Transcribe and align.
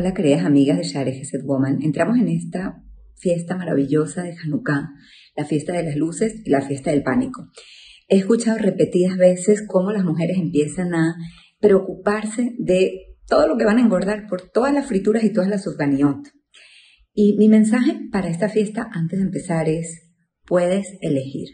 Hola 0.00 0.14
queridas 0.14 0.44
amigas 0.44 0.78
de 0.78 0.84
Share 0.84 1.12
Geset 1.12 1.42
Woman. 1.42 1.82
Entramos 1.82 2.18
en 2.18 2.28
esta 2.28 2.84
fiesta 3.16 3.56
maravillosa 3.56 4.22
de 4.22 4.32
Hanukkah, 4.32 4.90
la 5.34 5.44
fiesta 5.44 5.72
de 5.72 5.82
las 5.82 5.96
luces 5.96 6.40
y 6.44 6.50
la 6.50 6.60
fiesta 6.60 6.92
del 6.92 7.02
pánico. 7.02 7.48
He 8.06 8.18
escuchado 8.18 8.58
repetidas 8.58 9.16
veces 9.16 9.64
cómo 9.66 9.90
las 9.90 10.04
mujeres 10.04 10.38
empiezan 10.38 10.94
a 10.94 11.16
preocuparse 11.58 12.54
de 12.60 13.16
todo 13.26 13.48
lo 13.48 13.56
que 13.56 13.64
van 13.64 13.78
a 13.78 13.80
engordar 13.80 14.28
por 14.28 14.48
todas 14.48 14.72
las 14.72 14.86
frituras 14.86 15.24
y 15.24 15.32
todas 15.32 15.50
las 15.50 15.64
subganiot. 15.64 16.28
Y 17.12 17.36
mi 17.36 17.48
mensaje 17.48 17.98
para 18.12 18.28
esta 18.28 18.48
fiesta 18.48 18.88
antes 18.92 19.18
de 19.18 19.24
empezar 19.24 19.68
es, 19.68 20.12
puedes 20.46 20.96
elegir. 21.00 21.48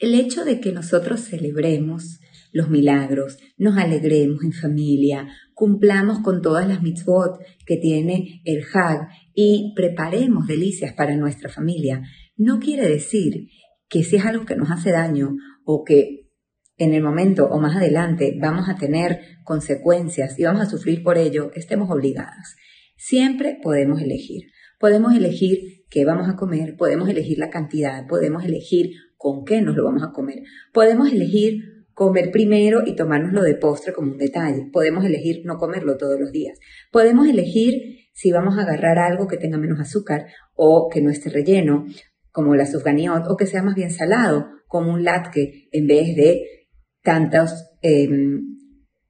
El 0.00 0.16
hecho 0.16 0.44
de 0.44 0.58
que 0.58 0.72
nosotros 0.72 1.20
celebremos 1.20 2.18
los 2.52 2.70
milagros, 2.70 3.38
nos 3.56 3.76
alegremos 3.76 4.42
en 4.44 4.52
familia, 4.52 5.28
cumplamos 5.54 6.20
con 6.20 6.42
todas 6.42 6.68
las 6.68 6.82
mitzvot 6.82 7.38
que 7.66 7.76
tiene 7.76 8.40
el 8.44 8.64
Hag 8.72 9.08
y 9.34 9.72
preparemos 9.74 10.46
delicias 10.46 10.92
para 10.94 11.16
nuestra 11.16 11.48
familia, 11.48 12.02
no 12.36 12.60
quiere 12.60 12.88
decir 12.88 13.48
que 13.88 14.04
si 14.04 14.16
es 14.16 14.24
algo 14.24 14.44
que 14.44 14.56
nos 14.56 14.70
hace 14.70 14.92
daño 14.92 15.36
o 15.64 15.84
que 15.84 16.28
en 16.76 16.94
el 16.94 17.02
momento 17.02 17.46
o 17.46 17.58
más 17.58 17.76
adelante 17.76 18.36
vamos 18.40 18.68
a 18.68 18.76
tener 18.76 19.20
consecuencias 19.44 20.38
y 20.38 20.44
vamos 20.44 20.62
a 20.62 20.70
sufrir 20.70 21.02
por 21.02 21.18
ello, 21.18 21.50
estemos 21.54 21.90
obligadas. 21.90 22.54
Siempre 22.96 23.58
podemos 23.62 24.00
elegir. 24.00 24.44
Podemos 24.78 25.12
elegir 25.12 25.84
qué 25.90 26.04
vamos 26.04 26.28
a 26.28 26.36
comer, 26.36 26.76
podemos 26.76 27.08
elegir 27.08 27.38
la 27.38 27.50
cantidad, 27.50 28.06
podemos 28.06 28.44
elegir 28.44 28.92
con 29.16 29.44
qué 29.44 29.60
nos 29.60 29.76
lo 29.76 29.84
vamos 29.84 30.04
a 30.04 30.12
comer, 30.12 30.42
podemos 30.72 31.12
elegir 31.12 31.77
comer 31.98 32.30
primero 32.30 32.82
y 32.86 32.94
tomárnoslo 32.94 33.42
de 33.42 33.56
postre 33.56 33.92
como 33.92 34.12
un 34.12 34.18
detalle. 34.18 34.68
Podemos 34.72 35.04
elegir 35.04 35.42
no 35.44 35.58
comerlo 35.58 35.96
todos 35.96 36.14
los 36.16 36.30
días. 36.30 36.56
Podemos 36.92 37.26
elegir 37.26 38.06
si 38.12 38.30
vamos 38.30 38.56
a 38.56 38.62
agarrar 38.62 39.00
algo 39.00 39.26
que 39.26 39.36
tenga 39.36 39.58
menos 39.58 39.80
azúcar 39.80 40.26
o 40.54 40.88
que 40.88 41.02
no 41.02 41.10
esté 41.10 41.28
relleno, 41.28 41.86
como 42.30 42.54
la 42.54 42.66
sufganiot, 42.66 43.26
o 43.28 43.36
que 43.36 43.46
sea 43.46 43.64
más 43.64 43.74
bien 43.74 43.90
salado, 43.90 44.46
como 44.68 44.92
un 44.92 45.02
latke, 45.02 45.68
en 45.72 45.88
vez 45.88 46.14
de 46.14 46.68
tantas 47.02 47.68
em, 47.82 48.42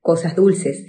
cosas 0.00 0.34
dulces. 0.34 0.86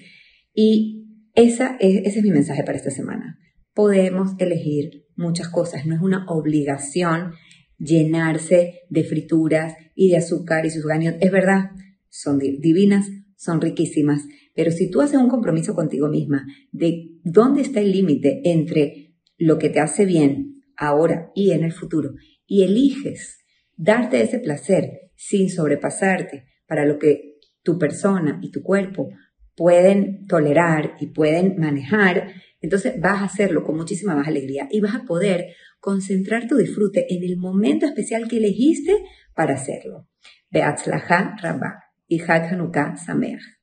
Y 0.53 1.05
esa 1.35 1.75
es, 1.81 1.97
ese 2.05 2.19
es 2.19 2.23
mi 2.23 2.31
mensaje 2.31 2.63
para 2.63 2.77
esta 2.77 2.91
semana. 2.91 3.37
Podemos 3.73 4.35
elegir 4.39 5.05
muchas 5.17 5.49
cosas, 5.49 5.85
no 5.85 5.95
es 5.95 6.01
una 6.01 6.25
obligación 6.29 7.33
llenarse 7.77 8.83
de 8.89 9.03
frituras 9.03 9.75
y 9.95 10.11
de 10.11 10.17
azúcar 10.17 10.65
y 10.65 10.69
sufganiot. 10.69 11.17
Es 11.19 11.31
verdad, 11.31 11.71
son 12.09 12.39
divinas, 12.39 13.07
son 13.35 13.61
riquísimas, 13.61 14.23
pero 14.53 14.71
si 14.71 14.89
tú 14.89 15.01
haces 15.01 15.17
un 15.17 15.29
compromiso 15.29 15.73
contigo 15.73 16.09
misma 16.09 16.45
de 16.71 17.11
dónde 17.23 17.61
está 17.61 17.79
el 17.79 17.91
límite 17.91 18.41
entre 18.43 19.15
lo 19.37 19.57
que 19.57 19.69
te 19.69 19.79
hace 19.79 20.05
bien 20.05 20.61
ahora 20.75 21.31
y 21.33 21.51
en 21.51 21.63
el 21.63 21.71
futuro, 21.71 22.11
y 22.45 22.63
eliges 22.63 23.39
darte 23.77 24.21
ese 24.21 24.39
placer 24.39 25.11
sin 25.15 25.49
sobrepasarte 25.49 26.45
para 26.67 26.85
lo 26.85 26.99
que 26.99 27.37
tu 27.63 27.77
persona 27.77 28.39
y 28.41 28.51
tu 28.51 28.61
cuerpo 28.61 29.09
pueden 29.55 30.25
tolerar 30.25 30.95
y 30.99 31.07
pueden 31.07 31.57
manejar, 31.57 32.33
entonces 32.61 32.99
vas 32.99 33.21
a 33.21 33.25
hacerlo 33.25 33.63
con 33.63 33.77
muchísima 33.77 34.15
más 34.15 34.27
alegría 34.27 34.67
y 34.71 34.79
vas 34.79 34.95
a 34.95 35.05
poder 35.05 35.47
concentrar 35.79 36.47
tu 36.47 36.57
disfrute 36.57 37.05
en 37.13 37.23
el 37.23 37.37
momento 37.37 37.85
especial 37.85 38.27
que 38.27 38.37
elegiste 38.37 38.93
para 39.35 39.55
hacerlo. 39.55 40.07
Beatzlaha 40.49 41.37
Rabba 41.41 41.88
y 42.09 42.19
Hag 42.19 42.49
Hanukkah 42.49 42.97
Sameach. 42.97 43.58